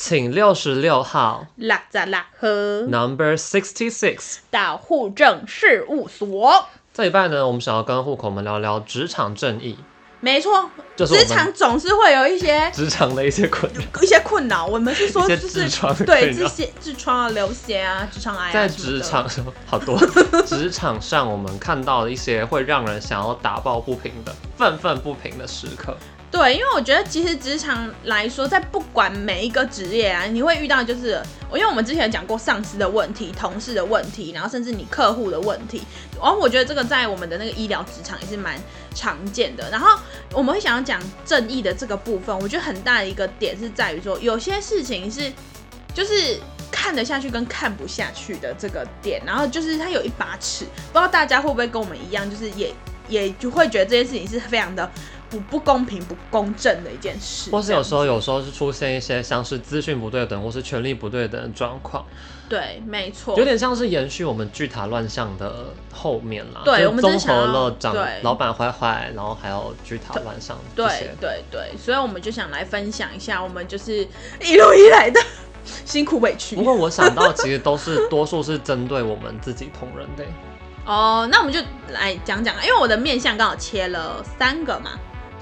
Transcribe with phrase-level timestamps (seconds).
[0.00, 6.68] 请六十六号，拉扎拉和 Number sixty six 到户政事务所。
[6.94, 9.76] 这礼拜呢，我们想要跟户口们聊聊职场正义。
[10.20, 13.68] 没错，职场总是会有一些职场的一些困
[14.00, 14.64] 一些困扰。
[14.64, 19.98] 我们是说，就是对这些痔疮啊、流血啊、职场癌啊，在 职场上好多
[20.46, 25.96] 职场上，我们看到的一些会让人想要打抱不平的、愤愤不平的时刻。
[26.30, 31.18] 对，因为我觉得其实职场来说，在不管每一个职业啊，你会遇到就是，
[31.50, 35.82] 因为我们之前讲过上司的问题、同事的问题，然后甚至你客户的问题，
[36.20, 38.60] 然后我觉得这个在我们的那个医疗职场也是蛮
[38.94, 39.70] 常见的。
[39.70, 39.98] 然后
[40.34, 45.32] 我们会想要讲正义的这个部分，我觉得很大的一个点是在于说，有些事情是
[45.94, 46.38] 就是
[46.70, 52.74] 看得下去跟看不下去的这个点，然后就是它有一把尺，不知道大家会不会跟我们一样，就是也
[53.08, 54.88] 也就会觉得这件事情是非常的。
[55.30, 62.04] 不不公平、不公正的一件事，或是有时候，有时候是出现一些像是资讯不对等，或是权力不对等的状况。
[62.48, 66.62] 对，没错，有点像是延续我们巨塔乱象的后面啦。
[66.64, 70.58] 对，我们综合了长老板坏坏，然后还有巨塔乱象。
[70.74, 74.08] 对对对，所以我们就想来分享一下，我们就是
[74.40, 75.20] 一路以来的
[75.84, 76.56] 辛苦委屈。
[76.56, 80.24] 不过我想到，其实都是多数是针对我们自己同仁的。
[80.90, 81.60] 哦，那我们就
[81.90, 84.92] 来讲讲，因为我的面相刚好切了三个嘛。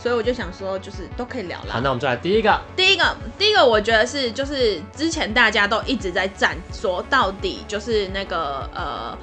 [0.07, 1.73] 所以我就想说，就是都可以聊了。
[1.73, 2.61] 好，那我们就来第一个。
[2.77, 9.19] 第一个，第一个，我觉得是就是之前大家都一直在战，说到底就是那个呃，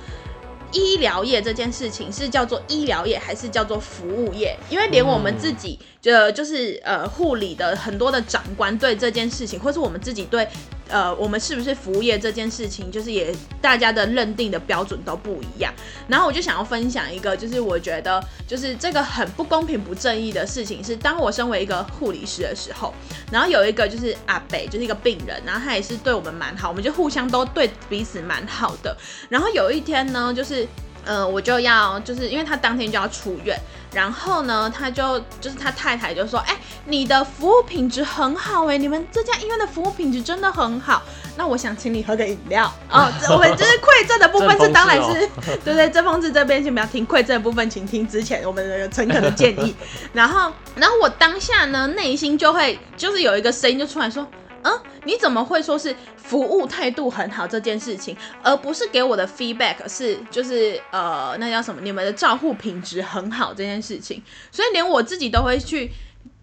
[0.74, 4.60] 医疗业这件事情是叫做医疗业还是叫做服务业？
[4.70, 10.46] 因为连我们自己就就是呃护理的很多的长官对这件事情，或是我们自己对。
[10.94, 15.74] 呃，我们是不是服务业这件事情，就是也大家的认定的标准都不一样。
[16.08, 22.94] 然后我就想要分享一个，就是我觉得就是这个很不公平、不正义的事情，是当我身为一个护理师的时候，
[23.32, 28.96] 然后有一个就是阿北，就是一个病人，然后他也是对我们蛮好，我们就互相都对彼此蛮好的。
[29.30, 30.68] 然后有一天呢，就是。
[31.06, 33.58] 呃，我就要就是因为他当天就要出院，
[33.94, 41.02] 然后呢，他就就是他太太就说，哎、欸，你的服务品质很好哎，你们这家医院的服务品质真的很好，
[41.38, 43.12] 那我想请你喝个饮料 哦。
[43.30, 45.30] 我们就是馈赠的部分是当然是，
[45.64, 49.76] 对对，正风志这边请不要听馈赠的部分，请听之前我们的诚恳的建议。
[50.14, 54.28] 然后，然后我当下呢，内心就会就是有一个声音就出来说。
[54.66, 54.72] 嗯，
[55.06, 61.82] 你怎么会说是服务态度很好这件事情，而不是给我的 feedback 是就是呃那叫什么？
[61.82, 65.92] 你们的照护品质很好这件事情，所以连我自己都会去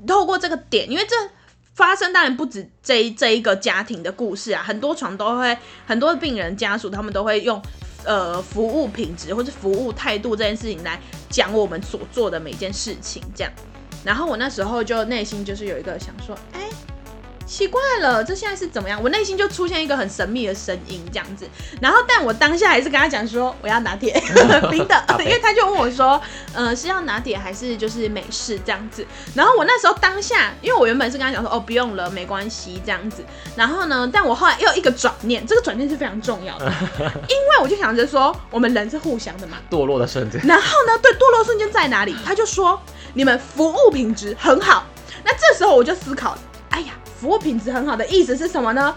[0.07, 1.15] 透过这个点，因为这
[1.75, 5.57] 发生当然不止这一这一个家庭的故事啊，很多床都会
[5.87, 7.63] 很多病人家属他们都会用
[8.05, 11.01] 呃服务品质或者服务态度这件事情来
[11.31, 13.53] 讲我们所做的每件事情这样，
[14.05, 16.69] 然后我那时候就内心就是有一个想说，哎。
[17.51, 19.03] 奇怪了，这现在是怎么样？
[19.03, 21.45] 我内心就出现一个很神秘的声音，这样子。
[21.81, 24.13] 然后，但我当下还是跟他讲说，我要拿铁
[24.71, 26.23] 冰的，因为他就问我说，
[26.55, 29.05] 呃，是要拿铁还是就是美式这样子？
[29.35, 33.25] 然后我那时候当下，因为我原本是跟他讲说，哦，不用了，没关系这样子。
[33.57, 36.73] 然后呢，但我后来又一个转念，这个转念是非常重要的，
[37.29, 39.57] 因为我就想着说，我们人是互相的嘛。
[39.69, 40.41] 堕落的瞬间。
[40.47, 42.15] 然后呢，对，堕落瞬间在哪里？
[42.25, 42.81] 他就说，
[43.15, 44.87] 你们服务品质很好。
[45.25, 46.39] 那这时候我就思考，
[46.71, 46.93] 哎呀。
[47.21, 48.97] 服务品质很好的意思是什么呢？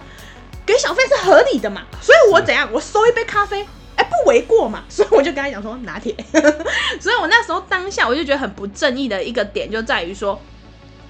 [0.65, 3.63] 给小费是合理的嘛，所以我怎样，我收一杯咖啡，
[3.97, 6.15] 哎、欸，不为过嘛， 所以我就跟他讲说拿铁。
[7.01, 10.39] 所以我那时候当下我就觉得很不正义的一个点就在于说，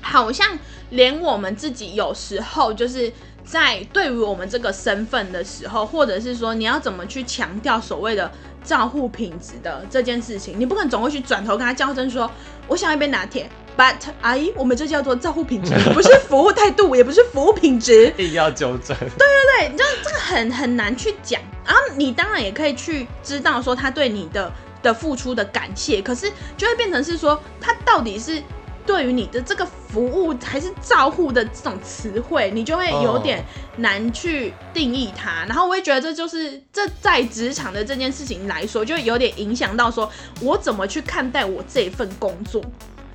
[0.01, 0.57] 好像
[0.89, 3.13] 连我们自己有时候就是
[3.45, 8.31] 在对于我们这个身份的时候，或者是说你要怎么去强调所谓的
[8.63, 12.31] 照护品质的这件事情，你不可能总会去转头跟他较真说，
[12.67, 13.47] 我想要一杯拿铁。
[13.75, 18.95] But 阿姨，我们这叫做照护品质， 不是服务态度，也不是服务品质，一定要纠正。
[18.97, 21.41] 对对对，你知道这个很很难去讲。
[21.65, 24.51] 然后你当然也可以去知道说他对你的
[24.81, 28.41] 的付出的感谢，可是就会变成是说他到底是
[28.85, 33.43] 对于你的这个服务还是照护的这种词汇，你就会有点
[33.77, 35.39] 难去定义它。
[35.39, 35.49] Oh.
[35.49, 40.11] 然后我也觉得这就是这在职场的这件事情来说，就有点影响到说
[40.41, 42.61] 我怎么去看待我这份工作。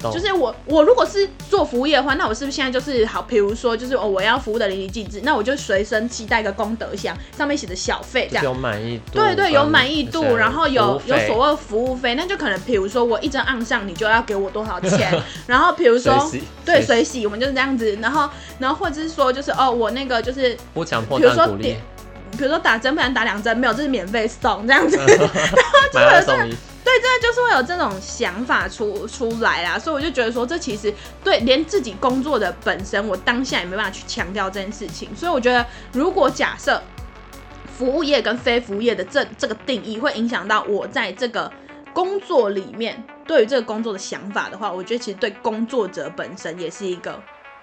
[0.00, 3.22] 就是我，我如果是做服务业的话，那我是不是现在就是好？
[3.22, 9.18] 比如说，就是哦，我要服务的淋漓尽致，那我就随身携带个功德箱，上面写着小费，这样有满意度。
[9.18, 15.12] 对对，有满意度，然后有有所谓服务费，那就可能比如说我一针按上，你就要给我多少钱？
[15.46, 16.30] 然后比如说
[16.64, 21.76] 对水洗，我们就是这样子，然后然后或者是说就是哦，我那个就是不强迫，比如说点，
[22.32, 25.18] 比如说打针不然打两针没有，这是免费送这样子， 然后
[25.92, 26.48] 就有这个。
[26.88, 30.92] 对，真的就是会有这种想法出出来啦，所以我就觉得说，这其实
[31.22, 35.14] 对连自己工作的本身，我当下也没办法去强调这件事情。
[35.14, 36.82] 所以我觉得，如果假设
[37.76, 41.52] 服务业跟非服务业的这这个定义会影响到我在这个
[41.92, 47.20] 工作里面对于这个工作的想法的话，我觉得其实对工作者本身也是一个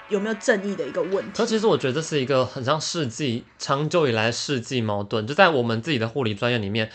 [0.09, 1.31] 有没有正义的一个问题。
[1.35, 6.91] 可其实我觉得这是一个很像世纪长久以来世纪矛盾，就在我们自己的护理专业里面。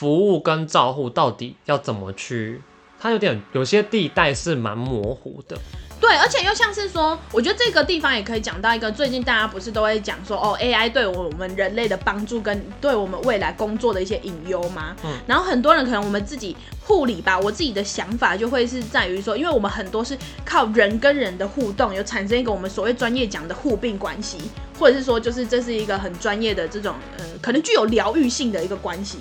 [0.00, 2.62] 服务跟照护到底要怎么去？
[2.98, 5.58] 它有点有些地带是蛮模糊的。
[6.00, 14.96] 对，而且又像是说，我觉得这个地方也可以讲到一个，最近大家不是都会讲说，哦，AI 对我们人类的帮助跟对我们未来工作的一些隐忧吗？
[15.04, 15.10] 嗯。
[15.26, 20.16] 然后很多人可能我们自己护理吧，我自己的想法就会是在于说，因为我们很多是
[20.46, 24.38] 靠人跟人的互动，有产生一个我们所谓专业讲的互病关系，
[24.78, 29.18] 或者是说，就是这是一个很专业的这种，呃，可能具有疗愈性的一个关系。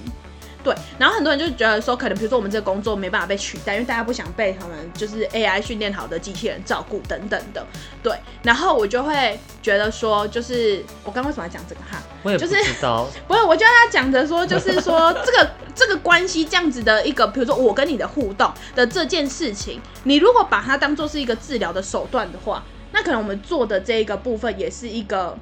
[0.61, 7.65] 对，然后很多人就觉得说，可能比如说我们这个工作没办法被取代，因为大家不想被他们就是 AI 训练好的机器人照顾等等的。
[8.03, 8.13] 对，
[8.43, 12.01] 然后我就会觉得说，就是我刚刚为什么要讲这个哈？
[12.23, 13.05] 我也不知道。
[13.05, 25.37] 就是、不是，我就要讲着说，就是说 这个这个关系这样子的一个，比如说我跟你的互动的这件事情，你如果把它当做是一个治疗的手段的话，那可能我们做的这一个部分也是一个，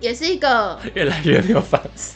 [0.00, 2.14] 也是一个越来越没有方式。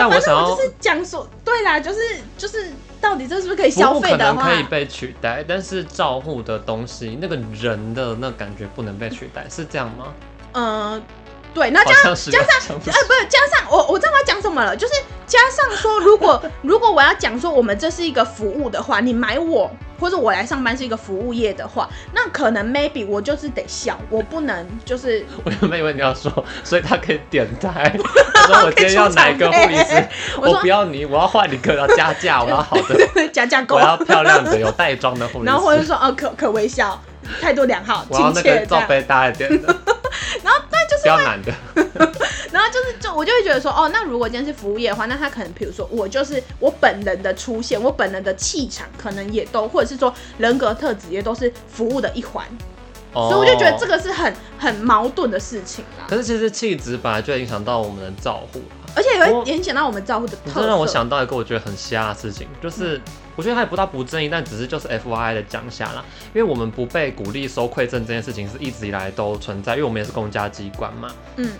[0.00, 1.98] 但我想要我就是讲说，对啦，就是
[2.38, 4.42] 就是，到底这是不是可以消费的话？
[4.42, 10.06] 可能可以被取代，但是照护的东西，那个人的那感觉不能被取代，是这样吗？
[10.52, 11.02] 嗯、呃，
[11.52, 14.94] 对，那加加上，呃，不是加上，我我知道我要讲什么了，就是
[15.26, 19.70] 加上说，如果 如果我要讲说，我们这是一个服务的话，你买我。
[20.00, 25.22] 或者我来上班是一个服务业的话，那可能 maybe 我就是得笑，我不能就是。
[25.44, 26.32] 我原本以为你要说，
[26.64, 27.94] 所以他可以点台。
[28.32, 30.08] 他说我今天要哪个护理师？
[30.40, 35.44] 我不要你，我要换你，个要加价，我要好的加价购，我要漂亮的有带妆的护理师。
[35.44, 36.98] 然后或者说哦，可可微笑，
[37.38, 39.76] 态度良好，亲切，罩杯大一点的。
[40.90, 41.54] 就是比较难的。
[42.50, 52.44] 然后就是，就我就会觉得说，哦，那如果今天是服务业的话，那他可能，比如说，我就是我本人的出现，我本人的气场，可能也都，或者是说人格特质，也都是服务的一环。
[53.12, 53.28] 哦。
[53.30, 56.06] 所以我就觉得这个是很很矛盾的事情啦。
[56.08, 58.60] 可是其实气质本来就影响到我们的照护，
[58.96, 60.60] 而且也会影响到我们照顾的特色。
[60.60, 63.02] 这让我想到一个我觉得很瞎的事情，就是、嗯、
[63.36, 66.04] 我觉得他也不大不正义，但只是就是 FYI 的讲下啦，
[66.34, 71.08] 因为我们不被鼓励收馈赠这件事情是一直以来都存在，因为我们也是公家机关嘛。
[71.36, 71.50] 嗯。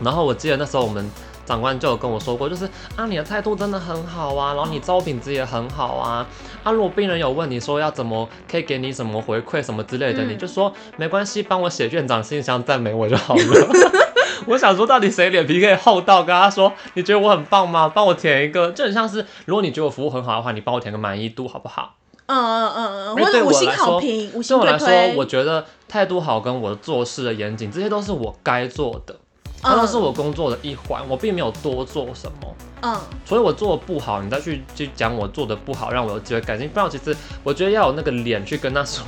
[0.00, 1.10] 然后我记得那时候我们
[1.44, 2.64] 长官就有跟我说过，就是
[2.94, 6.26] 啊，你的态度真的很好啊，然后你照顾品质也很好啊。
[6.62, 13.42] 啊，如果病人有问你说要怎么可以给你什么回馈什么之类的，嗯、你就说没关系，帮我写院长信箱赞美我就好了。
[14.46, 17.88] 我想说，到底谁脸皮可以厚到跟他说，你觉得我很棒吗？
[17.88, 21.94] 帮我填一个，就很像是如果你觉得我服务很好的话，你帮我填个满意度好不好？
[22.26, 24.58] 嗯嗯嗯嗯，或者五星好评，五星。
[24.58, 29.16] 对我来说，我觉得态度好跟我做事的严谨，这些都是我该做的。
[29.62, 32.54] 它都是我工作的一环，我并没有多做什么。
[32.80, 36.68] 嗯，所以我做的不好，你再去去讲我做的不好，让我有机会改进。
[36.68, 39.04] 不然，其实我觉得要有那个脸去跟他说，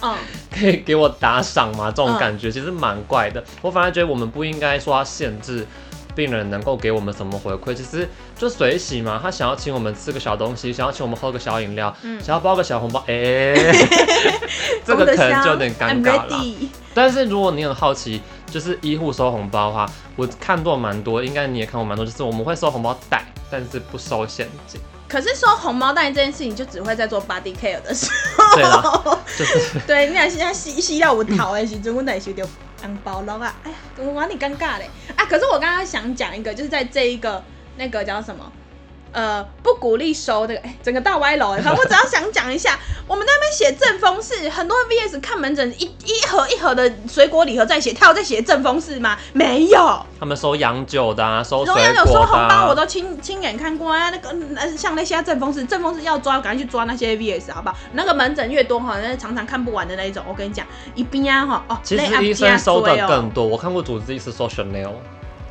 [0.00, 0.14] 嗯，
[0.50, 1.92] 可以给我打赏吗？
[1.94, 3.44] 这种感觉其实蛮怪的。
[3.60, 5.66] 我反而觉得我们不应该说要限制
[6.14, 8.08] 病人能够给我们什么回馈，其实
[8.38, 9.20] 就随喜嘛。
[9.22, 13.12] 他想要请我们吃个小东西，想要请我们喝个小饮料，嗯，想要包个小红包，哎、
[13.52, 13.72] 欸，
[14.86, 16.42] 这个可能就有点尴尬了。
[16.94, 18.22] 但是如果你很好奇。
[18.50, 22.04] 就是医护收红包的话，我看过蛮多，应该你也看过蛮多。
[22.04, 24.80] 就是我们会收红包袋，但是不收现金。
[25.08, 28.54] 可是收红包袋这件事情，就只会在做 body care 的时候。
[28.54, 32.46] 对了，就是 对，你俩现在吸吸到我头的时候，我得收掉
[32.80, 33.54] 红包了啊！
[33.64, 35.24] 哎呀，我玩你尴尬嘞啊！
[35.26, 37.42] 可是我刚刚想讲一个，就是在这一个
[37.76, 38.50] 那个叫什么？
[39.12, 41.52] 呃，不鼓励收这个，哎，整个大歪楼。
[41.62, 49.18] 反正我只要想讲一下，我们在那边写正风式，很多 VS 看门诊一一盒一盒的水果礼盒在写，他有在写正风式吗？
[49.32, 50.06] 没有。
[50.18, 54.10] 他们收洋酒的啊，收水果的、啊、有收红包，我都亲亲眼看过啊。
[54.10, 57.76] 那个像那些正风式，正风式要抓，赶快去抓那些 VS 好不好？
[57.92, 60.22] 那个门诊越多哈，那常常看不完的那一种。
[60.28, 60.64] 我跟你讲，
[60.94, 63.44] 一边啊哈哦，其实医生收的更多。
[63.44, 64.92] 我看过主治医师收 Chanel。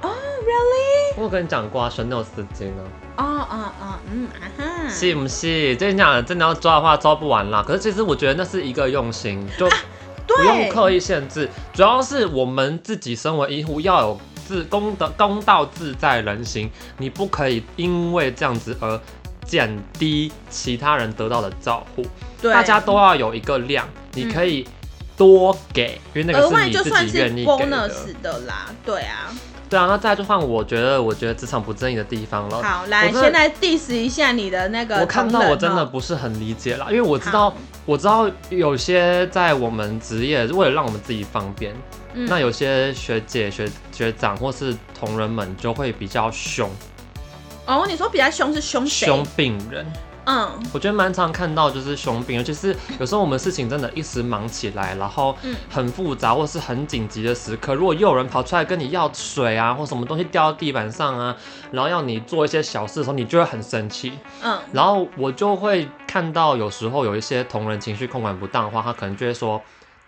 [0.01, 1.21] 哦、oh,，Really？
[1.21, 2.83] 我跟你讲过啊，Chanel 丝巾呢。
[3.19, 5.75] 哦哦哦，嗯啊哈，是不是？
[5.75, 7.61] 这样真的要抓的话，抓不完啦。
[7.67, 9.67] 可是其实我觉得那是一个用心，就
[10.25, 11.45] 不用刻意限制。
[11.45, 16.71] 啊、主要是我们自己身为医护，要有自公的公道自在人心。
[16.97, 18.97] 你不可以因为这样子而
[19.45, 22.05] 减低其他人得到的照护。
[22.41, 24.65] 对，大家都要有一个量，你可以
[25.17, 27.69] 多给，因为那个是你自己愿意给
[28.23, 28.69] 的啦。
[28.85, 29.27] 对啊。
[29.69, 32.63] 对啊，那再来就换我觉得，我觉得职场不正义的地方了。
[32.63, 34.97] 好，来，现在 diss 一下你的那个。
[34.99, 37.53] 我看到我真的不是很理解啦，因为我知道，
[37.85, 41.75] 我知道有些在我们职业为了让我们自己方便，
[42.15, 46.69] 嗯、那有些学姐、学学长或是同仁们就会比较凶。
[47.67, 49.05] 哦，你说比较凶是凶谁？
[49.05, 49.85] 凶病人。
[50.25, 55.35] 嗯，我觉得蛮常看到就是熊病，尤其是有时候我们事情真的一时忙起来，然后
[55.69, 61.35] 很复杂或是很紧急的时刻，如果又有人跑出来跟你要水啊，或什么东西掉到地板上啊，
[61.71, 64.13] 然后要你做一些小事的时候，你就会很生气。
[64.43, 69.59] 嗯，然后我就会看到有时候有一些同仁情绪控管不当的话，他可能就会说：“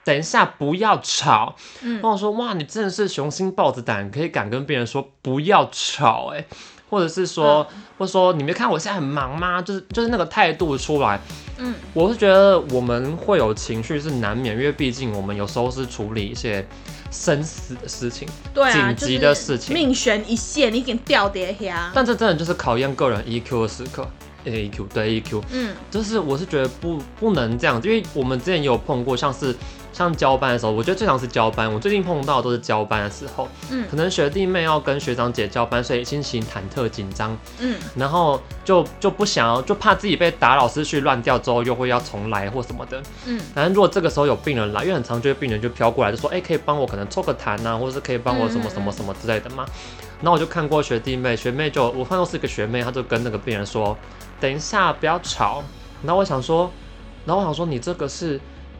[0.03, 6.45] 等一下，不要吵。”嗯，然后我说：“哇，你真的是雄心豹子胆，可以敢跟别人说不要吵。”哎。
[6.89, 9.61] 或者是说，嗯、或者说，你没看我现在很忙吗？
[9.61, 11.17] 就是就是那个态度出来，
[11.57, 16.67] 嗯，我是觉得我们会有情绪是难免，因为毕竟我们有时候是处理一些
[17.09, 21.89] 生死的事情，对啊，紧急的事情，命悬一线，你已经掉跌下。
[21.93, 24.05] 但这真的就是考验个人 EQ 的时刻
[24.45, 29.55] ，EQ 对 A Q，嗯，就是我是觉得不不能这样，因为我们之前也有碰过，像是。
[29.93, 31.71] 像交班的时候，我觉得最常是交班。
[31.71, 43.37] 我最近碰到的都是交班的时候，嗯，可能学弟妹要跟学长姐交班，所以心情忐忑紧张，嗯，然后就就不想要，就怕自己被打扰，思绪乱掉之后又会要重来或什么的，嗯。
[43.53, 49.65] 反正如果这个时候有病人来，因为很常，就病人就飘过来就说，哎、欸，可以帮我可能抽个痰啊，或者是可以帮我什么什么什么之类的嘛。
[50.21, 53.97] 然后我就看过学弟妹，学妹就我看到是一个学妹，她就跟那个病人说，
[54.41, 55.63] 等一下不要吵。
[56.03, 56.69] 然后我想说，
[57.25, 58.37] 然后我想说，你这个是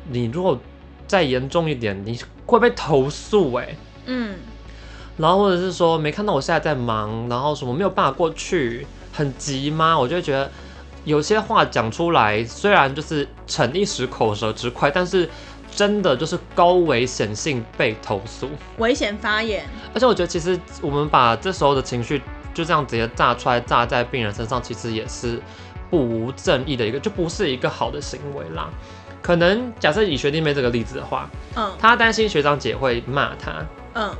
[0.10, 0.60] 你如果。
[1.08, 3.77] 再严重一点，你会被投诉哎、欸。
[4.06, 4.36] 嗯，
[5.18, 10.00] 然后或者是说没看到我现在在忙，然后什么没有办法过去，很急吗？
[10.00, 10.50] 我就会觉得
[11.03, 15.30] 有些话讲出来，虽然就是逞一时口舌之快，但是
[15.75, 19.65] 真的就是高危险性被投诉，危险发言。
[19.94, 22.22] 而且我觉得其实我们把这时候的情绪
[22.53, 25.41] 就这样直接炸出来，炸在病人身上，其实也是
[25.89, 28.70] 不无正义的一个，就不是一个好的行为啦。
[29.22, 34.12] 可能假设以学弟妹这个例子的话，嗯，他担心学长姐会骂他，嗯，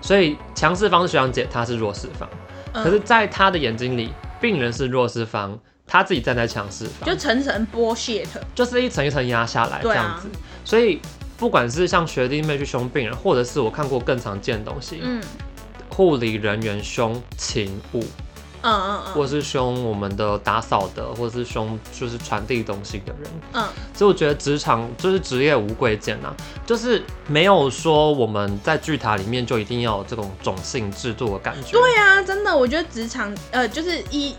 [0.00, 2.28] 所以强势方是学长姐，他是弱势方，
[2.72, 10.34] 嗯，可是在他的眼睛里，病人是弱势方，他自己站在强势方，就层层剥削，就是一层一层压下来这样子，啊，
[10.64, 11.00] 所以
[11.38, 15.22] 不管是像学弟妹去凶病人，或者是我看过更常见的东西，嗯，
[15.96, 18.04] 护理人员凶勤务。
[18.62, 26.34] 嗯嗯嗯，或者是凶我们的打扫的，或者是凶就是传递东西的人，嗯，所以我觉得职场就是职业无贵贱呐，
[26.64, 31.78] 就是没有说我们在巨塔里面就一定要有这种种姓制度的感觉。
[31.78, 34.34] 对、啊，真的，我觉得职场呃就是医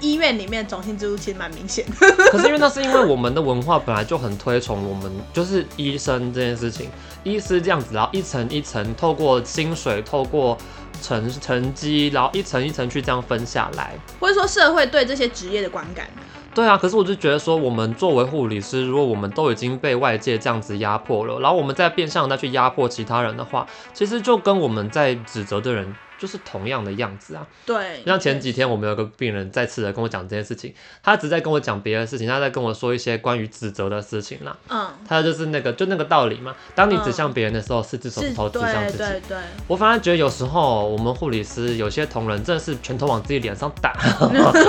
[0.00, 2.10] 医院里面种姓制度其实蛮明显的。
[2.32, 6.88] 可是因为那是因为我们的文化本来就很推崇我们就是医生这件事情，
[7.22, 10.56] 医师这样子，然后一层一层透过薪水，透过。
[11.02, 16.06] 成成绩，然后一层一层去这样分下来，或者说社会对这些职业的观感。
[16.54, 25.94] 对啊，可是我就觉得说，我们作为护理师，如果我们都已经被外界这样子压迫了，然后我们再变相再去压迫其他人的话，其实就跟我们在指责的人。
[26.18, 28.02] 就是同样的样子啊，对。
[28.04, 34.56] 像前几天我们有个病人再次的跟我讲这件事情，他只在跟我讲别的事情，他在跟我说一些关于指责的事情啦。
[34.68, 36.54] 嗯，他就是那个就那个道理嘛。
[36.74, 38.98] 当你指向别人的时候，嗯、四只手指头指向自己。
[38.98, 39.38] 对对对。
[39.68, 43.96] 我反而觉得有时候我们护理师有些同仁真的是拳头往自己脸上打，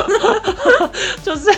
[1.23, 1.49] 就是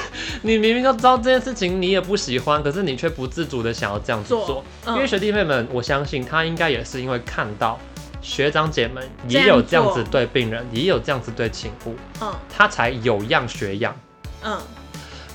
[0.43, 4.45] 你明明就知道这件事情你也不喜欢，可是你却不自主的想要这样子做。
[4.45, 7.77] 做嗯、因为学弟妹们，我相信他应该也是因为看到。
[8.21, 13.95] 学长姐们也有这样子对病人，也有这样子对勤务，嗯，他才有样学样，
[14.43, 14.59] 嗯，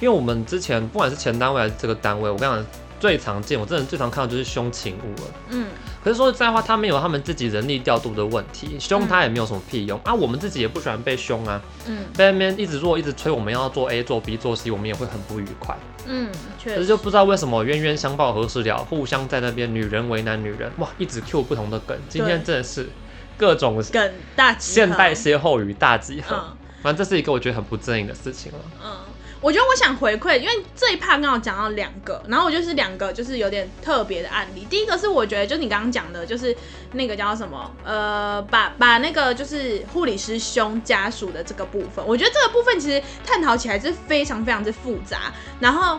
[0.00, 2.66] 因为我们之前不管是前单位还是这个单位，我跟你讲
[2.98, 5.66] 最常见，我真的最常看到就是凶勤务了，嗯。
[6.02, 10.14] 可是说实在话，他们有他们自己人力调度的问题，凶他也没有什么屁用、嗯、啊。
[10.14, 15.76] 我们自己也不喜欢被凶啊，嗯，被那边一直做，一直催我们要做 A 做 B 做 C，我们也会很不愉快，
[16.06, 16.86] 嗯，确实。
[16.86, 22.88] 就不知道为什么冤冤相报何时了，互相在那边女人为难女人，哇，一直 Q 不同的梗，今天真的是
[23.36, 28.90] 各种梗大集合，现代歇后语大集合，嗯、反正这是一个我觉得很不正义的事情了，嗯。
[29.40, 34.66] 我觉得我想回馈，因为这一趴刚好讲到两个，然后我就是两个就是有点特别的案例。
[34.68, 36.56] 第一个是我觉得，就你刚刚讲的，就是
[36.92, 45.98] 那个叫什么，呃，把把那个就是护理师兄家属的这个部分，我觉得这个部分其实探讨起来是非常非常之复杂，然后。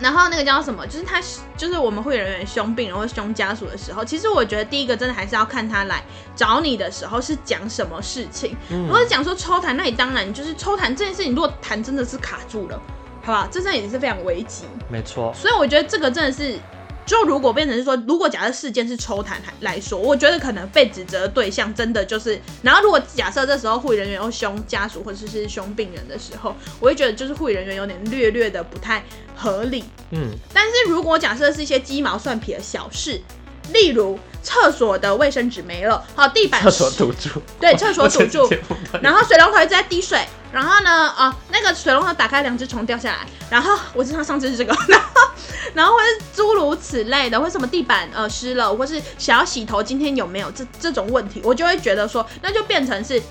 [0.00, 0.86] 然后那个叫什么？
[0.86, 1.20] 就是他，
[1.56, 6.02] 就是我们会有人凶病人或凶家属的时候，其实我觉得第一个真的还是要看他来
[6.36, 8.56] 找你的时候是讲什么事情。
[8.70, 12.80] 嗯、如果是讲说抽痰，那你当然就是抽痰这件事情，如果痰真的是卡住了，
[13.22, 14.64] 好吧，这真的也是非常危急。
[14.88, 15.32] 没错。
[15.34, 16.58] 所以我觉得这个真的是
[17.08, 29.02] 就如果变成是说，如果假设事件是抽痰来说，我觉得可能被指责的对象真的就是，然后如果假设这时候护理人员又凶家属或者是凶病人的时候，我会觉得就是护理人员有点略略的不太
[29.34, 29.84] 合理。
[30.10, 33.18] 嗯，但是如果假设是一些鸡毛蒜皮的小事，
[33.72, 38.48] 例如厕所的卫生纸没了，好，地板厕所堵住， 对，厕所堵住，
[39.02, 40.20] 然后水龙头一直在滴水。
[40.50, 43.18] 然后呢，哦，那个水龙头打开，两只虫掉下来。
[43.50, 45.30] 然后我知道上次是这个，然后，
[45.74, 50.50] 然后或是诸如此类的，或什么地板呃湿了，或是想要洗头，今天有没有？
[50.52, 53.22] 这这种问题，我就会觉得说，那就变成是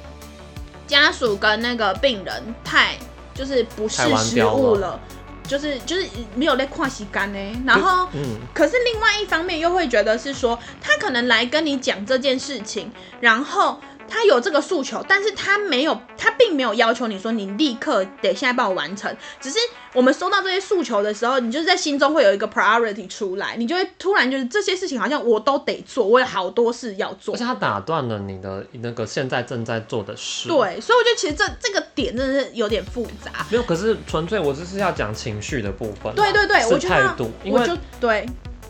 [0.86, 2.96] 家属跟那个病人太
[3.34, 5.00] 就是不是失误，了，
[5.48, 7.64] 就是就是没有在跨时间呢。
[7.66, 13.80] 然后，嗯，可是另外一方面又会觉得是说，他可能来跟你讲这件事情，然后。
[14.10, 19.16] 他有这个诉求，但是他没有，他并没有要求你说你立刻得现在帮我完成。
[19.40, 19.58] 只是
[19.94, 27.36] 我们收到这些诉求的时候，你就是在心中会有一个 priority 出来，你就会突然就是这些事情好像我都得做，我有好多事要做。
[27.36, 30.48] 而且他打断了你的那个现在正在做的事。
[30.48, 33.46] 对，所以我觉得其实这这个点真的是有点复杂。
[33.50, 36.14] 没有，可是纯粹我就是要讲情绪的部分。
[36.16, 38.26] 对对对，我态度，因为就对。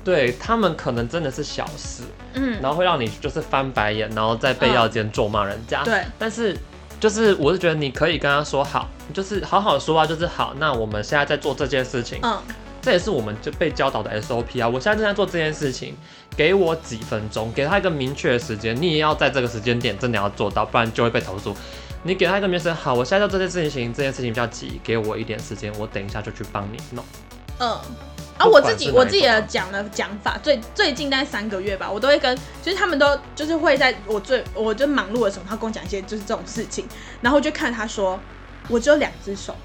[0.08, 2.02] 对他们可能真的是小事，
[2.34, 5.84] 嗯，然后会让你就是翻白眼，然后在被要间咒骂人家。
[5.84, 6.58] 对，但是
[6.98, 10.54] 就是我是觉得你可以跟他说好，就是好好说话，就是好。
[10.58, 12.42] 那我们现在在做这件事情，嗯，
[12.82, 14.70] 这也是我们就被教导的 SOP 啊。
[14.70, 15.94] 我现在正在做这件事情，
[16.38, 21.54] 给我几分钟，给他一个明确的时间，你也要在这个时间点真的要做到，不然就会被投诉。
[22.04, 27.04] 你给他一个名声，好，我现在做这件事情，这件事情比较急，给我一点时间，我等一下就去帮你弄。
[27.60, 27.78] 嗯。
[28.38, 36.88] 啊，我自己我自己的讲的讲法，最最近大概三个月吧，我都会跟，就是他们都就是会在我最我就忙碌的时候，他跟我讲一些就是这种事情，
[37.22, 38.20] 然后就看他说，
[38.68, 39.56] 我只有两只手，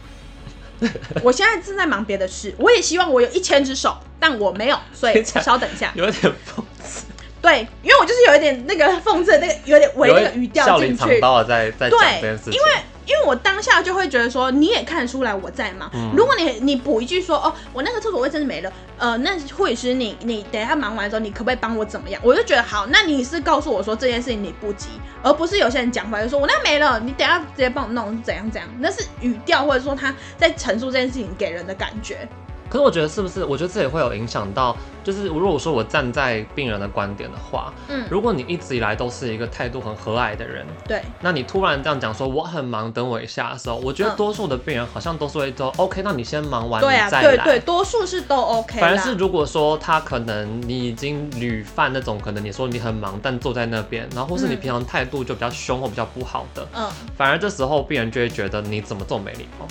[1.23, 7.05] 我现在正在忙别的事，我也希望我有一千只手，但我没有，所以稍等一下， 有点讽刺，
[7.41, 12.67] 对，因为我就是有一点那个讽刺那个有点围那个语调进去，在在讲这件事情，因为。
[13.07, 15.91] 因为我当下就会觉得说，你也看得出来我在忙。
[15.95, 22.21] 嗯、如果你你补一句说，哦，我那个厕所卫生纸没了，呃，那护理师你你等一下忙完之后，你可不可以帮我怎么样？
[22.25, 24.89] 我就觉得好，那你是告诉我说这件事情你不急，
[25.23, 32.29] 而不是有些人讲出来就说我那没了，你等一下直接帮我弄怎样怎样，那是语调或者说他在陈述这件事情给人的感觉。
[32.73, 33.45] 可是我觉得是不是？
[33.45, 47.21] 我觉得这也会有影响到，就是如果说我站在病人的观点的话，嗯，如果你一直以来都是一个态度很和蔼的人，对，那你突然这样讲说我很忙，等我一下的时候，我觉得多数的病人好像都是会说、嗯、OK，那你先忙完你再来。
[47.21, 48.81] 对啊，对对，多数是都 OK。
[48.81, 59.69] 反而是如果说他可能你已经屡犯那种，可能你说你很忙，但坐在那边，然后或是你平常态度就比较凶或比较不好的，嗯，反而这时候病人就会觉得你怎么这么没礼貌。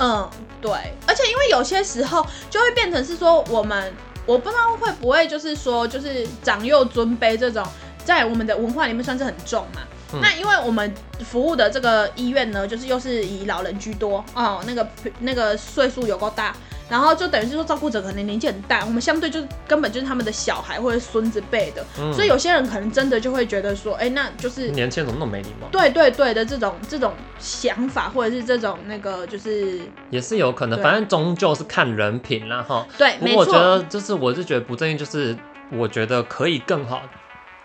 [0.00, 0.28] 嗯，
[0.62, 0.72] 对，
[1.06, 3.92] 而且因为有些时候就会变成是说，我们
[4.24, 7.62] 我不知道会不会就是说，就是长幼尊卑这种，
[8.02, 9.82] 在我们的文化里面算是很重嘛。
[10.12, 10.92] 嗯、那因为我们
[11.24, 14.88] 服务的这个医院呢，就是又是以老人居多哦，那个
[15.20, 16.54] 那个岁数有够大。
[16.88, 25.68] 然后就等于是说，照顾者可能年纪很大，我们相对就根本就是他们的小孩或者孙子辈的，嗯、所以有些人可能真的就会觉得说，哎，那就是年轻人怎么那么没礼貌？
[25.70, 29.78] 对对对的这种这种想法，或者是这种那个就是
[30.10, 32.84] 也是有可能，反正终究是看人品啦哈。
[32.98, 35.38] 对，不过我觉得就是我是觉得不正义，就是
[35.70, 37.02] 我觉得可以更好，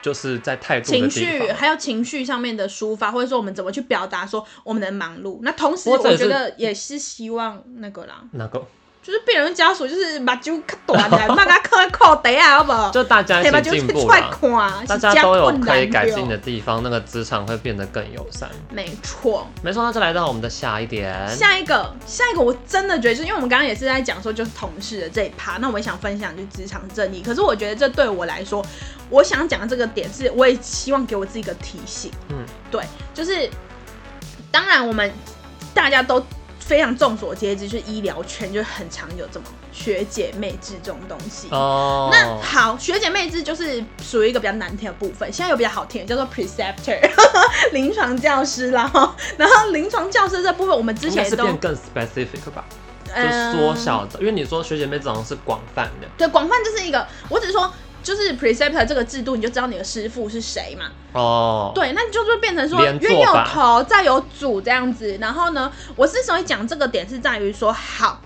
[0.06, 5.40] 就是在态度、情绪还有情绪上面的抒发，或者说我们怎么去表达说我们的忙碌。
[5.42, 8.64] 那同时我觉得也是希望那个啦，那个。
[9.06, 12.90] 就是病人家属，就是把酒磕断的，把它磕靠底啊，好不好？
[12.90, 18.50] 就大家一起进步啦，大家都有可以改进的地方，那个职场会变得更友善。
[18.72, 21.14] 没错，没错，那就来到我们的下一点。
[21.30, 27.22] 下一个，下一个，我真的觉得，就是因为我们刚刚也是在讲说，就是同事的这一趴，那我也想分享就是职场正义。
[27.22, 28.66] 可是我觉得这对我来说，
[29.12, 32.12] 我想讲的这个点是，我也希望给我自己一个提醒。
[32.30, 33.48] 嗯，对，就是
[34.50, 35.12] 当然我们
[35.76, 36.26] 大家都。
[36.66, 41.48] 非常众所皆知，就是医疗圈就很常有这么学姐妹制这种东西。
[41.52, 45.32] 哦，那好，学姐妹制就是属于一个比较难听的部分。
[45.32, 47.00] 现在有比较好听的，叫做 preceptor，
[47.72, 48.92] 临床教师啦。
[49.38, 52.66] 然后临床教师这部分，我们之前是变更 specific 吧，
[53.16, 53.22] 就
[53.54, 54.18] 缩小的。
[54.18, 57.72] 嗯、因为你说学姐妹这种是广泛的，对，广泛就是一个，我只是说。
[58.06, 60.86] 就是 preceptor 这个制度，你就知道你的师傅是谁嘛。
[61.14, 61.72] 哦。
[61.74, 65.18] 对，那你就会变成说，冤有头，债有主这样子。
[65.20, 68.22] 然后呢，我之所以讲这个点是在于说，好，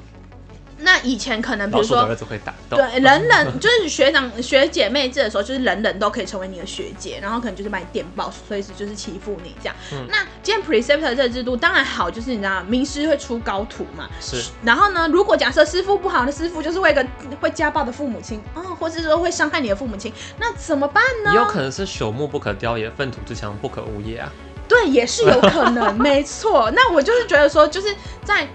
[0.82, 9.76] 那以前可能比如说，儿子会打对，人人就是学长学姐妹制的时候，就是人人都可以成为你的学姐，然后可能就是把你电报，随时就是欺负你这样。
[9.92, 14.08] 嗯、那今天 preceptor 这个制度当然好，就是你知道名师会出高徒嘛。
[14.22, 14.42] 是。
[14.63, 17.06] 然后呢，如果假设师傅不好的师傅，就是为一个
[17.42, 21.32] 会家暴的父母亲哦，或者说会伤害你的父母亲，那怎么办呢？
[21.32, 24.32] 也有可能是朽木不可雕也，粪土之墙不可污也啊。
[24.68, 26.72] 对，也是有可能， 没错。
[26.72, 28.48] 那我就是觉得说，就是在。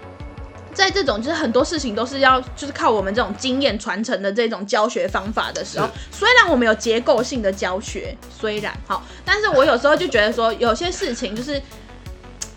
[0.74, 11.62] 在这种就是很多事情都是要就是靠我们这种经验传承的这种教学方法的时候，虽然我们有结构性的教学，虽然好，但是我有时候就觉得说有些事情就是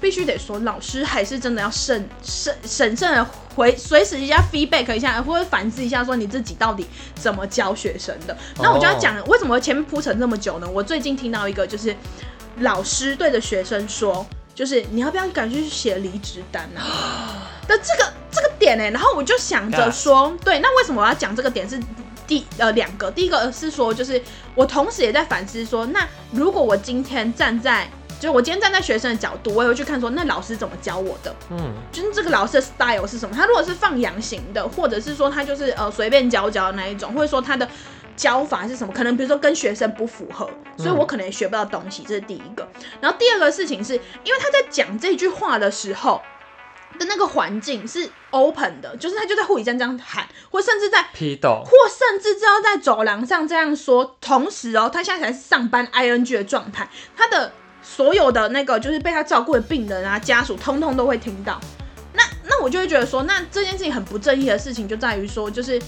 [0.02, 3.26] 必须得说，老师还是真的要慎慎审慎的
[3.56, 8.36] 回随时一下 feedback 一下，或者反思一下说你自己到底怎么教学生的。
[8.58, 10.68] 那我就要讲为什么前面铺陈这么久呢？
[10.70, 11.96] 我最近听到一个就是
[12.60, 14.26] 老师对着学生说，
[14.58, 17.48] 就是你要不要赶紧去写离职单啊？
[17.70, 21.80] 的这个这个点呢、欸，然后我就想着说对，那为什么我要讲这个点是
[22.26, 23.12] 第呃两个？
[23.12, 24.20] 第一个是说，就是
[24.56, 27.88] 我同时也在反思说，那如果我今天站在，
[28.20, 31.36] 就是我今天站在学生的角度，我也会去看说，那老师怎么教我的？
[31.52, 33.36] 嗯，就是这个老师的 style 是什么？
[33.36, 37.70] 他如果是放羊型的，或者是说他就是呃随便教教的那一种，或者说他的
[38.18, 38.92] 教法是什么？
[38.92, 42.68] 可能比如说跟学生不符合，所以我可能也学不到东西，这是第一个。
[43.00, 46.22] 然后第二个事情是因为他在讲这句话的时候。
[46.98, 54.18] 的那个环境是 open 的，就是他就在护理站这样喊，或甚至在批斗，或甚至就要在走廊上这样说。
[54.20, 57.52] 同时哦，他现在才是上班 ing 的状态，他的
[57.84, 61.60] 所有的那个就是被他照顾的病人啊、家属，通通都会听到。
[62.14, 65.80] 那那我就会觉得说，那这件事情很不正义的事情就在于说，就是。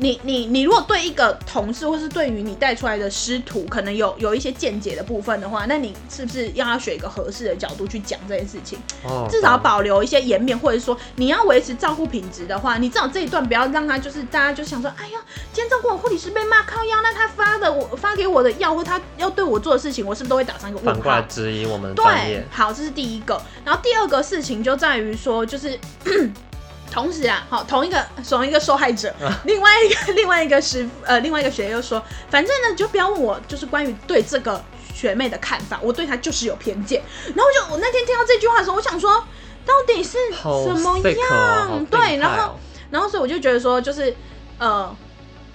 [0.00, 8.78] 你你你如果对一个同事，或是对于你带出来的师徒，可能有有一些见解的部分的话，那你是不是要要选一个合适的角度去讲这件事情？
[9.02, 15.18] 哦，至少保留一些颜面，或者说你要维持照顾品质的话，你至少这一段不要让他就是大家就想说，哎呀，
[15.52, 20.92] 今天照顾我护理师被骂靠腰，那他发的我发给我的药或他要对我做的事情，我是不是都会打上一个问号？
[20.92, 23.40] 反过来质疑我们对，好，这是第一个。
[23.64, 25.76] 然后第二个事情就在于说，就是。
[26.90, 34.62] 同时啊，好，同一个同一个受害者，啊、另外一个 另外一个师呃另外一个学姐又说，反正呢就不要问我，就是关于对这个
[34.94, 37.02] 学妹的看法，我对她就是有偏见。
[37.34, 39.24] 然后我就我那天听到这句话的时候，我想说
[39.64, 41.70] 到底是怎么样？
[41.70, 42.58] 哦、对，然后
[42.90, 44.14] 然后所以我就觉得说就是
[44.58, 44.94] 呃。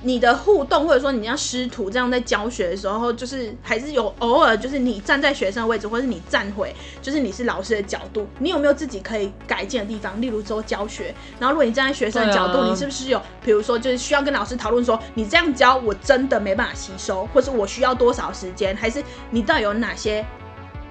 [0.05, 10.21] 你的互动，或者说你像师徒这样在教学的时候，就是还是有偶尔，就是你站在学生的位置，或者是你站回，就是你是老师的角度，你有没有自己可以改进的地方？
[10.21, 20.25] 例如说教学，然后如果你站在学生的角度，你是不是有，比如说就是需要跟老师讨论说，你这样教我真的没办法吸收，或是我需要多少时间，还是你到底有哪些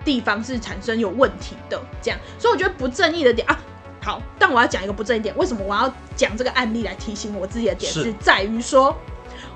[0.05, 1.79] 地方是产生有问题的？
[2.01, 3.59] 这样，所以我觉得不正义的点啊。
[4.05, 5.35] 好，但我要讲一个不正一点。
[5.37, 7.93] 为什么我要讲这个案例来提醒我自己的点？
[7.93, 8.97] 是在于说，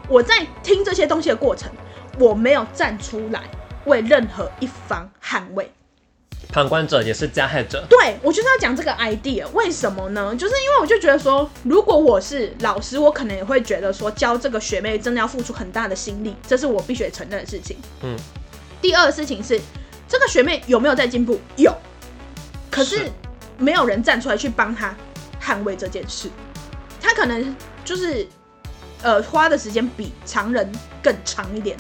[0.08, 1.68] 我在听这些东西的过程，
[2.16, 3.42] 我没有站出来
[3.86, 5.68] 为任何一方捍卫。
[6.52, 7.84] 旁观者也是加害者。
[7.90, 9.48] 对，我就是要讲这个 idea。
[9.48, 10.32] 为什么呢？
[10.36, 17.76] 就是因为我就觉得说，如果我是老师，我可能也会觉得说，教这个学妹真的要付出很大的心力，这是我必须得承认的事情。
[18.02, 18.16] 嗯。
[18.80, 19.60] 第二个事情是，
[20.06, 21.40] 这个学妹有没有在进步？
[21.56, 21.74] 有。
[22.70, 23.10] 可是。
[23.56, 24.94] 是没有人站出来去帮他
[25.42, 26.28] 捍卫这件事，
[27.00, 28.26] 他可能就是
[29.02, 30.70] 呃花的时间比常人
[31.02, 31.76] 更长一点，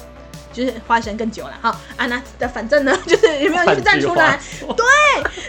[0.52, 4.38] 就是花时间更久了哈啊，那反正呢 就是有没有去站出来？
[4.76, 4.84] 对，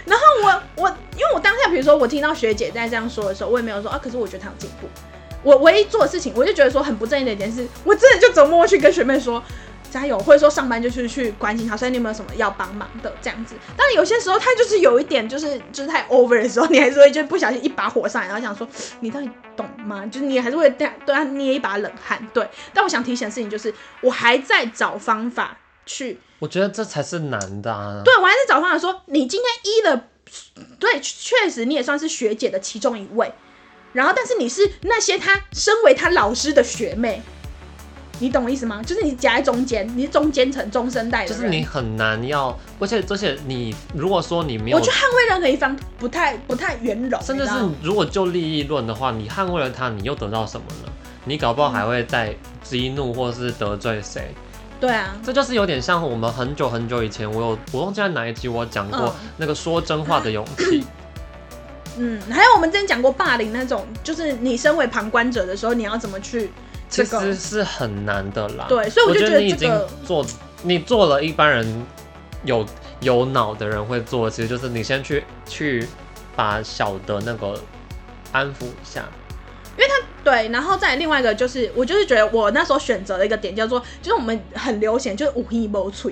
[0.06, 4.88] 然后我我因为我当下比如说我听到学姐在这样说的时候，我也没有说啊，可是我觉得她有进步。
[5.44, 9.42] 我唯一做的事情，我就觉得说很不正义的一件事，我真的就走过去跟学妹说。
[9.92, 13.56] 加油，或者说上班就是去关心他，所以你有没有什么要帮忙的这样子？
[13.76, 18.68] 但有些时候他就是有一点，就是就是太 over 的时候，你还是会就不小心一把火上来，然后想说
[19.00, 20.06] 你到底懂吗？
[20.06, 22.26] 就是你还是会对对他捏一把冷汗。
[22.34, 26.20] 对，但我想提醒的事情就是，我还在找方法去。
[26.40, 28.02] 我觉得这才是难的啊。
[28.04, 30.08] 对，我还在找方法说，你今天一了，
[30.80, 33.34] 对，确实你也算是学姐的其中一位，
[33.94, 37.24] 然后但是你是那些他身为他老师的学妹。
[38.20, 38.82] 你懂我意思吗？
[38.84, 47.52] 就是你夹在中间，你是中间层、中生代的，就是你很难要，而且而且你如果说你没有，我去捍卫任何一方不太不太圆融，甚至是
[47.84, 50.92] 如果就利益论的话，你捍卫了他，你又得到什么呢？
[51.26, 54.34] 你搞不好还会再激怒或是得罪谁？
[54.80, 60.84] 对啊，这就是有点像我们很久很久以前，我有我忘记在哪一集我讲过那个说真话的勇气。
[62.00, 66.52] 嗯，还有我们之前讲过霸凌那种，就是你身为旁观者的时候，你要怎么去？
[66.90, 68.66] 其实是很难的啦。
[68.68, 69.72] 对，所以我就觉得，你已经
[70.06, 70.26] 做，
[70.64, 71.86] 你做了一般人
[72.44, 72.66] 有
[73.02, 75.88] 有脑的人会做的，其实就是你先去去
[76.36, 77.60] 把小的那个
[78.32, 79.04] 安抚一下。
[79.78, 86.12] 因为他对，然后再另外一个就是，我就是觉得我那时候选择的一个点叫做，就是我们很流行，就是无一无吹，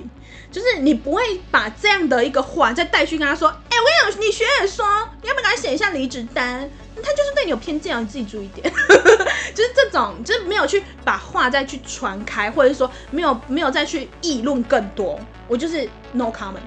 [0.52, 4.86] 就是你不会把这样的一个话再带去跟他说，哎、欸，我跟你讲，你学姐说，
[5.20, 6.70] 你要不要给他写一下离职单？
[7.02, 8.72] 他就是对你有偏见啊，你自己注意点。
[9.54, 16.60] 就是这种，就是没有去把话再去传开，或者是说没有没有再去议论更多，我就是 no comment。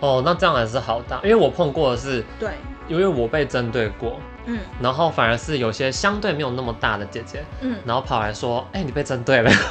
[0.00, 2.50] 哦，那这样还是好大，因为我碰过的是，对，
[2.88, 4.18] 因为我被针对过。
[4.46, 9.50] 嗯，然后反而是有些相对没有那么大的姐姐，嗯，然后跑来说，哎、欸，你被针对了。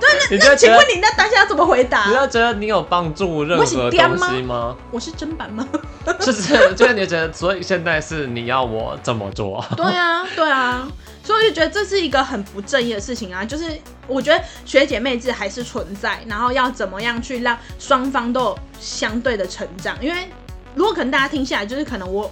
[0.00, 2.06] 对，那 那请问你那当下要怎么回答？
[2.08, 4.76] 你要觉得你有帮助任何东西吗？
[4.90, 5.68] 我是真版吗？
[6.20, 9.64] 就是，就是你觉得，所以现在是你要我怎么做？
[9.76, 10.88] 对啊，对啊，
[11.22, 13.44] 所以我就觉得这是一个很不正义的事情啊。
[13.44, 13.64] 就是
[14.06, 19.96] 我觉得学姐妹制还是存在，然后要怎么样去让双方都有相对的成长？
[20.00, 20.28] 因为
[20.74, 22.30] 如果可能大家听下来，就是可能我。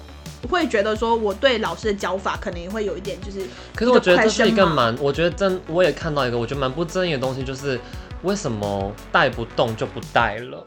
[0.49, 3.47] 会觉得说，我对老师的教法可能也会有一点，就是。
[3.75, 7.79] 可是我觉得这是一个蛮，我觉得真，我也看到一个，我觉得蛮不正义的东西，就是
[8.23, 10.67] 为什么带不动就不带了？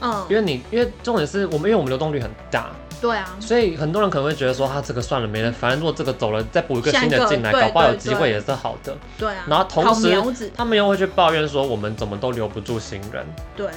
[0.00, 2.70] 嗯，因为你，因为重点是我们，因为我们流动率很大。
[3.00, 3.36] 对啊。
[3.38, 8.96] 所以很多人可能会觉得说，他这个算了，没了，反正如果这个走了，再补一个新的进来，搞不好有机会也是好的。
[9.18, 9.44] 对啊。
[9.46, 13.26] 然后同时，他们又会去抱怨说，我们怎么都留不住新人。
[13.56, 13.68] 对。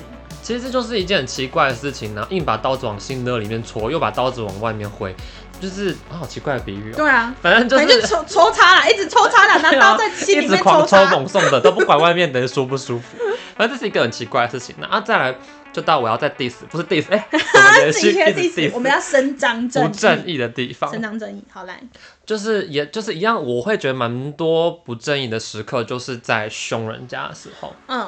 [0.45, 5.11] 其实这就是一件很奇怪的事情，然后硬把刀子往心的里面戳，又把刀子往外面挥，
[5.59, 6.97] 就是啊，好奇怪的比喻哦。
[6.97, 13.17] 对啊，反正就是抽抽插啦，一直抽插啦，拿刀在心里面抽插，一直狂抽猛送的，都不管外面的人舒不舒服。
[13.57, 14.75] 反正这是一个很奇怪的事情。
[14.77, 15.35] 那啊，再来
[15.73, 21.81] 就到我要再 diss，不是 diss，哎、欸， 我们连续一直 diss，我们要伸张正义，不正义的地方，伸张正义，好来，
[22.23, 28.07] 就是也就是一样，我会觉得蛮多不正义的时刻，就是在凶人家的时候，嗯。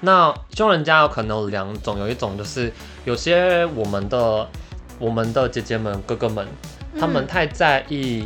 [0.00, 2.72] 那凶人家有可能有两种，有一种就是
[3.04, 4.48] 有些我们的
[4.98, 6.46] 我们的姐姐们、哥哥们，
[6.92, 8.24] 嗯、他们太在意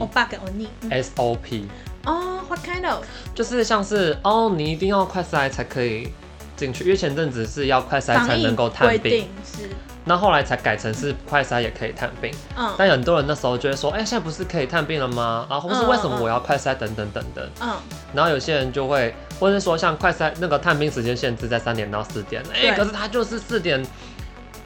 [0.90, 1.62] SOP
[2.04, 3.04] 哦，What kind of？
[3.34, 6.12] 就是像是哦，你一定要快塞才可以
[6.56, 9.68] 进去，因为前阵子是要快塞才能够探病，是。
[10.04, 15.46] 那后来才改成是快筛也可以探病，嗯，但很多人那时候就会说，哎、欸，现在不是可以探病了吗？
[15.48, 17.74] 啊，或是为什么我要快筛等等等等，嗯，
[18.14, 23.84] 然后有些人就会，或者是说像快筛那个探病时间限制在三点到四点，哎、欸，可是他就是四点，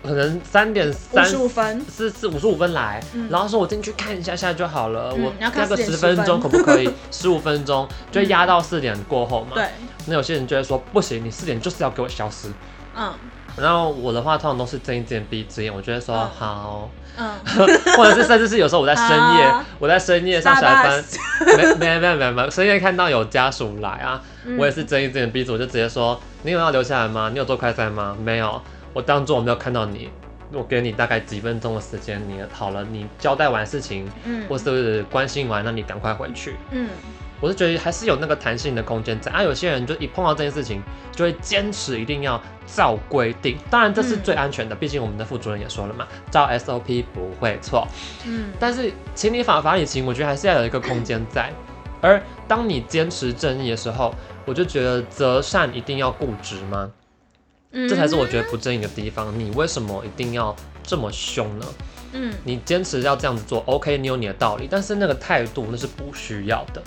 [0.05, 6.88] 可能三点三十五分，四四五十五分来，嗯、然后说我进去看一下下就好了，嗯、我那个十分钟可不可以？
[7.11, 9.66] 十五分钟就压到四点过后嘛，对，
[10.07, 12.49] 那有些人就会说不行，你四点就是要给我消失，
[12.97, 13.12] 嗯。
[13.57, 17.31] 然后我的话通常都是睁一只眼闭一只眼，我觉得说好，嗯，
[17.97, 21.05] 或者是甚至是有时候我在深夜，好我在深夜上小班，
[21.57, 27.29] 没没没没没，深夜看到有家属来啊，嗯、我也是睁一只眼闭一只眼，我就直接说，你有要留下来吗？
[27.33, 28.17] 你有做快餐吗？
[28.23, 28.61] 没有，
[28.93, 30.11] 我当做我没有看到你，
[30.53, 36.88] 我给你大概几分钟的时间，你好了，你交代完事情，嗯，或是关心完，那你赶快回去，嗯。
[37.40, 43.57] 我是觉得还是有那个弹性的空间在啊，有些人就一碰到这件事情，就会坚持一定要照规定。
[43.70, 47.87] 当然这是最安全的，毕竟我们的副主任也说了嘛，照 SOP 不会错。
[48.27, 51.53] 嗯，但是情理法法理情，我觉得还是要有一个空间在。
[52.01, 56.90] 而当你坚持正义的时候，我就觉得择善一定要固执吗？
[57.73, 59.37] 这才是我觉得不正义的地方。
[59.37, 61.66] 你为什么一定要这么凶呢？
[62.12, 66.81] 嗯，你坚持要这样子做，OK，你有你的道理，但是那个态度那是不需要的。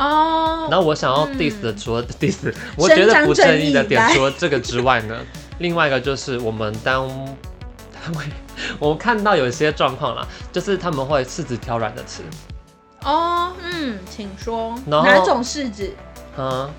[0.00, 5.14] 哦，然后我想要 diss 的，除了 diss，我觉得不正义的点，除了这个之外呢，
[5.58, 8.24] 另外一个就是我们单位，
[8.78, 12.22] 我们看到有一些状况啦，就是他们会柿子挑软的吃。
[13.04, 15.92] 哦，嗯，请说，哪种柿子？
[16.38, 16.70] 嗯，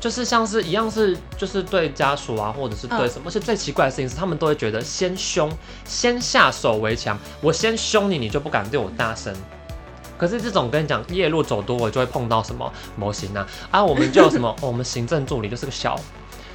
[0.00, 5.50] 就是像是一样是，就是对家属啊，或者是对什么，而且最奇怪的事情是，他们都会觉得先凶，
[5.84, 9.34] 先下手为强，我先凶你，你就不敢对我大声。
[10.22, 13.82] 可是这种跟你讲，夜路走多，我就会碰到什么模型啊啊！
[13.82, 15.98] 我们就有什么、 哦，我们行政助理就是个小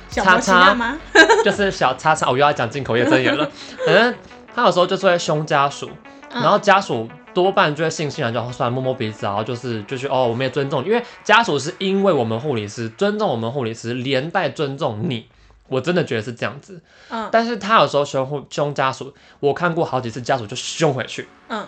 [0.10, 0.98] 叉叉，
[1.44, 2.28] 就是小叉叉。
[2.28, 3.52] 我又要讲进口业真言了。
[3.86, 4.16] 反 正
[4.56, 5.90] 他有时候就是会凶家属，
[6.32, 15.28] 然后家属多半就会悻悻然就算摸摸鼻子，然后就是就是哦，我们也尊重，因为家属是因为我们护理师尊重我们护理师，连带尊重你。
[15.68, 16.82] 我真的觉得是这样子。
[17.10, 21.28] 嗯，但是他有时候凶凶家属，我看过好几次家属就凶回去。
[21.50, 21.68] 嗯。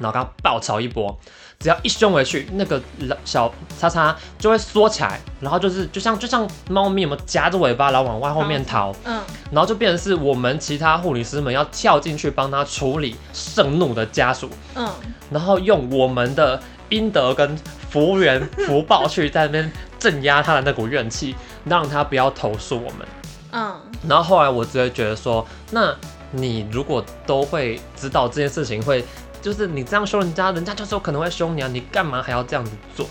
[0.00, 1.16] 然后刚爆炒一波，
[1.58, 2.82] 只要一凶回去，那个
[3.24, 14.88] 小叉叉就会缩起来，然后就是就像就像猫咪有没有夹着尾巴，然后往外后面逃，嗯，然后就变成是我们其他护理师们要跳进去帮他处理盛怒的家属，嗯，
[15.30, 16.58] 然后用我们的
[16.88, 17.54] 阴德跟
[17.90, 23.06] 福缘福报去在那边镇压他的那股怨气，让他不要投诉我们，
[23.52, 25.94] 嗯，然后后来我只会觉得说，那
[26.30, 29.04] 你如果都会知道这件事情会。
[29.42, 33.06] 就是你这样凶人家，人家就是有可能会凶你啊，你干嘛还要这样子做？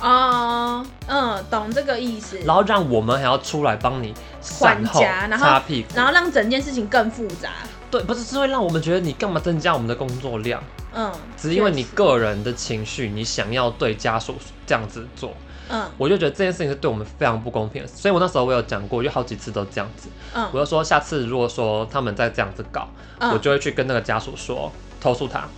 [0.00, 2.38] 哦，嗯，懂这个意思。
[2.40, 5.00] 然后让我们还要出来帮你善后、
[5.38, 7.50] 擦屁股，然后让整件事情更复杂。
[7.90, 10.62] 对，不是，是会让我们觉得你干嘛增加我们的工作量？
[10.94, 14.34] 嗯，只是因为你个人的情绪，你想要对家属
[14.66, 15.32] 这样子做。
[15.68, 17.88] 嗯，我就觉得这件事情是对我们非常不公平的。
[17.88, 20.08] 所以我那时候我有讲过，就好几次都这样子。
[20.34, 25.48] 嗯，我就说下次如果说他们再这样子搞，嗯，我就会去跟那个家属说投诉他。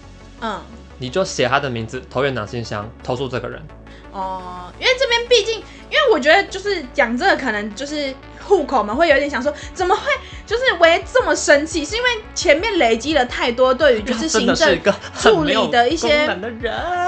[0.40, 0.60] 嗯，
[0.98, 3.62] 你就写他的名字，投院长信箱，投诉这个人。
[4.10, 8.14] 哦，因为这边毕竟，因为我觉得就是讲这个，可能就是
[8.46, 10.02] 户口们会有点想说，怎么会
[10.46, 11.84] 就是为这么生气？
[11.84, 14.78] 是因为前面累积了太多对于就是行政
[15.20, 16.24] 助理的一些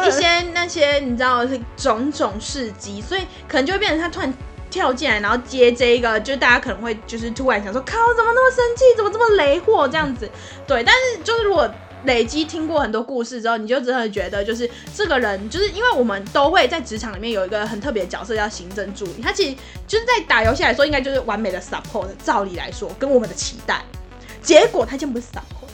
[0.04, 4.34] 一些那些你知道是种种事迹，所以可能就会变成他突然
[4.68, 8.84] 跳进来，然后接这一个，就大家可能会就是突然想说，靠，怎么那么生气？
[8.96, 9.86] 怎么这么雷货？
[9.86, 10.28] 这样子，
[10.66, 11.70] 对，但是就是如果。
[12.06, 22.06] 累积听过很多故事之后，你就真的觉得，就是这个人，就是因为我们都会在职场里面有一个很特别的角色叫行政助理，他其实就是在打游戏来说，应该就是完美的 support。
[22.24, 23.82] 照理来说，跟我们的期待，
[24.40, 25.68] 结果他竟不是 support，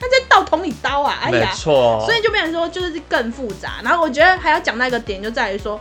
[0.00, 1.18] 他在倒捅你刀啊！
[1.22, 3.80] 哎呀，没错，所以就变成说就是更复杂。
[3.82, 5.80] 然后我觉得还要讲那个点，就在于说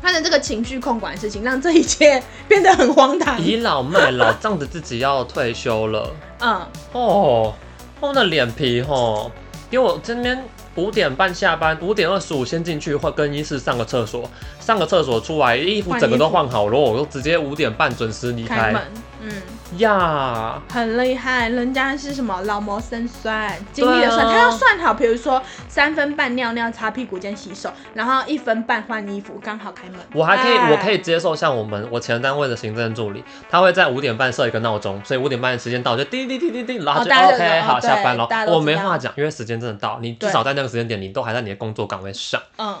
[0.00, 3.40] 他的这个情绪控管的事情，让这一切变得很荒唐。
[3.40, 6.10] 倚老卖老，仗着自己要退休了。
[6.40, 7.54] 嗯，哦。
[8.02, 9.30] 厚的脸皮吼，
[9.70, 14.28] 因为我今天五点半下班，五点二十五先进去换更衣室上个厕所，
[14.62, 18.72] 上个厕所出来，衣服整个都换好了，我就直接五点半准时离开。
[19.20, 19.30] 嗯
[19.78, 29.98] 呀，yeah, 很厉害，人家是什么老谋深算，精密的算，啊、他要算好，比如说三分半尿尿、擦屁股间洗手，然后一分半换衣服，刚好开门。
[30.12, 38.28] 我还可以，哎、我可以接受像我们我前单位的行政助理，他会在五点半设一个闹钟，所以五点半的时间到就叮叮叮叮叮，然后就 OK 好下班了。
[38.48, 42.42] 我没话讲，因为时间真的到，你至少在那个时间点，你都还在你的工作岗位上。
[42.58, 42.76] 嗯。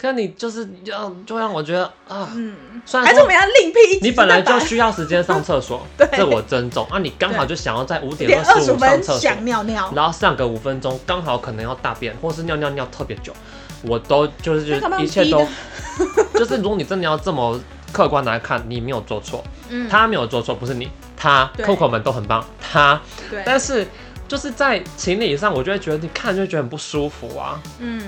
[0.00, 3.98] 可你就是要就让我觉得啊，嗯，虽然还是我们要另辟一。
[4.00, 6.98] 你本来就需要时间上厕所， 对，这我尊重啊。
[6.98, 13.30] 你刚好就想要在五点二十五上厕所，想尿尿，然后上个五分钟，刚好可能要大便，或是尿尿尿特别久，
[13.82, 15.46] 我都就是就一切都，
[16.34, 17.60] 就是如果你真的要这么
[17.92, 23.86] 客观来看，你没有做错，嗯，他没有做错，不是你，他，Coco 们都很棒，他，对，但是
[24.26, 28.00] 就是在情理上，我就会觉得你看就会觉得很不舒服啊，嗯。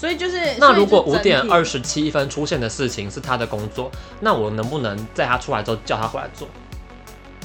[0.00, 6.48] 所以就是，那如果五点二十七分出现的事情是他的工作，那我能不能在他出来之后叫他回来做？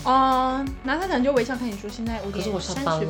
[0.05, 3.07] 哦、呃，那他可能就微笑看你说，现在五点三十分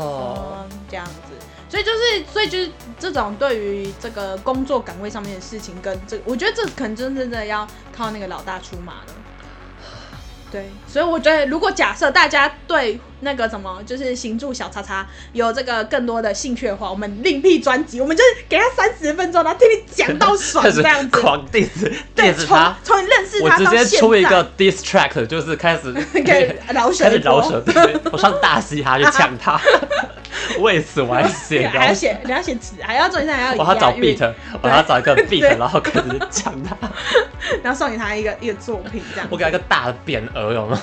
[0.89, 1.36] 这样子。
[1.69, 9.13] 所以就是，所以就是这种对于这个工作岗位上面的事情，跟这，我觉得这可能真的真的要靠那个老大出马了。
[10.51, 21.69] 对，所以我觉得，如果假设大家对那个什么，就是行住小叉叉有这个更多的兴趣的话，我们另辟专辑，我们就是给他三十分钟，然后听你讲到爽 这样子，狂 diss
[22.15, 29.60] diss 他，从你认识他到现在，我直接出一个 diss track，就是开始 给饶舌，开始饶舌，对，我上大嘻哈去呛他。
[30.60, 36.78] 为此我还写，还要写，你要写词，还要做一下，还要我要找 beat，我要找一个 beat，然后开始讲他，
[37.63, 39.28] 然后送给他一个一个作品这样。
[39.32, 40.80] 我给他一个大的匾额，有没有？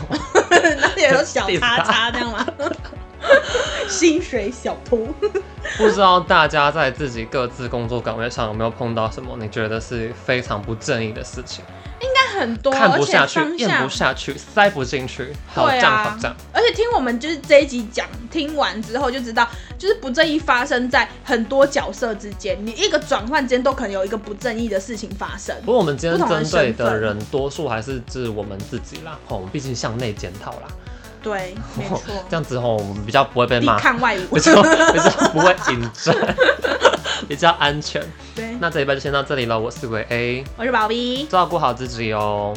[0.81, 2.47] 那也有小叉叉这样吗？
[3.89, 5.07] 薪水小偷。
[5.79, 11.65] 不知道大家在自己各自工作岗位上有没有碰到什么你觉得是非常不正义的事情？
[12.01, 16.35] 应该很多，看不下去，咽不下去，塞不进去，好这样好胀。
[16.53, 25.55] 而且听我们就是这一集讲，听完之后就知道，就是不正义发生在很多角色之间，你一个转换间都可能有一个不正义的事情发生。
[25.65, 30.63] 不过我们今天针对的人，多数还是指我们自己啦，我们，毕竟向内检讨啦。
[31.23, 32.03] 对，没错。
[32.29, 36.15] 这样子吼，我们比较不会被骂，看外物，比较比较不会紧张，
[37.29, 38.03] 比较安全。
[38.35, 39.59] 对，那这一拜就先到这里了。
[39.59, 42.55] 我是维 A，我是宝 B，照顾好自己哦。